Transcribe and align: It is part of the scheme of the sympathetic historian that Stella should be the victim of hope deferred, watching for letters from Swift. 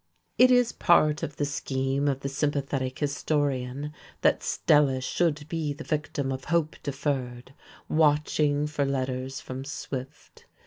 It 0.39 0.49
is 0.49 0.71
part 0.71 1.21
of 1.21 1.35
the 1.35 1.45
scheme 1.45 2.07
of 2.07 2.21
the 2.21 2.27
sympathetic 2.27 2.97
historian 2.97 3.93
that 4.21 4.41
Stella 4.41 4.99
should 4.99 5.47
be 5.47 5.73
the 5.73 5.83
victim 5.83 6.31
of 6.31 6.45
hope 6.45 6.75
deferred, 6.81 7.53
watching 7.87 8.65
for 8.65 8.83
letters 8.83 9.39
from 9.41 9.63
Swift. 9.63 10.47